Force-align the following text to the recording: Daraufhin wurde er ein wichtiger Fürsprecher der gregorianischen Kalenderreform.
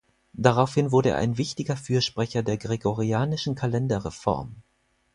Daraufhin 0.33 0.91
wurde 0.91 1.09
er 1.09 1.17
ein 1.17 1.37
wichtiger 1.37 1.77
Fürsprecher 1.77 2.41
der 2.41 2.57
gregorianischen 2.57 3.53
Kalenderreform. 3.53 4.63